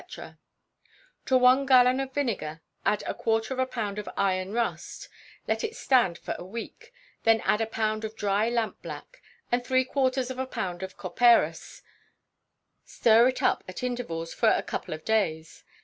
_To 1.27 1.37
one 1.37 1.67
gallon 1.67 1.99
of 1.99 2.11
vinegar 2.11 2.61
add 2.83 3.03
a 3.05 3.13
quarter 3.13 3.53
of 3.53 3.59
a 3.59 3.67
pound 3.67 3.99
of 3.99 4.09
iron 4.17 4.51
rust, 4.51 5.07
let 5.47 5.63
it 5.63 5.75
stand 5.75 6.17
for 6.17 6.33
a 6.39 6.43
week; 6.43 6.91
then 7.21 7.39
add 7.41 7.61
a 7.61 7.67
pound 7.67 8.03
of 8.03 8.15
dry 8.15 8.49
lampblack, 8.49 9.21
and 9.51 9.63
three 9.63 9.85
quarters 9.85 10.31
of 10.31 10.39
a 10.39 10.47
pound 10.47 10.81
of 10.81 10.97
copperas; 10.97 11.83
stir 12.83 13.27
it 13.27 13.43
up 13.43 13.63
at 13.67 13.83
intervals 13.83 14.33
for 14.33 14.49
a 14.49 14.63
couple 14.63 14.95
of 14.95 15.05
days. 15.05 15.63